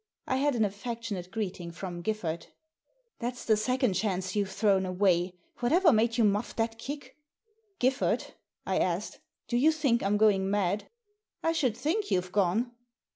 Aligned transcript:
I 0.25 0.37
had 0.37 0.55
an 0.55 0.65
affectionate 0.65 1.29
greeting 1.29 1.69
from 1.69 2.01
Giffard. 2.01 2.47
"That's 3.19 3.45
the 3.45 3.55
second 3.55 3.93
chance 3.93 4.35
you've 4.35 4.49
thrown 4.49 4.83
away. 4.83 5.35
Whatever 5.59 5.93
made 5.93 6.17
you 6.17 6.23
muff 6.23 6.55
that 6.55 6.79
kick?"" 6.79 7.15
Giffard," 7.83 8.33
I 8.65 8.79
asked," 8.79 9.19
do 9.47 9.57
you 9.57 9.71
think 9.71 10.01
I'm 10.01 10.17
going 10.17 10.49
mad?"" 10.49 10.89
I 11.43 11.51
should 11.51 11.77
think 11.77 12.09
you've 12.09 12.31
gone." 12.31 12.71